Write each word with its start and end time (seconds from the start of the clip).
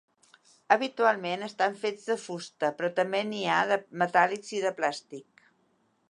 Habitualment 0.75 1.47
estan 1.47 1.75
fets 1.83 2.07
de 2.11 2.15
fusta, 2.21 2.71
però 2.79 2.89
també 2.99 3.21
n'hi 3.31 3.41
ha 3.57 3.61
de 3.73 3.77
metàl·lics 4.05 4.49
i 4.57 4.63
de 4.67 4.73
plàstic. 4.81 5.45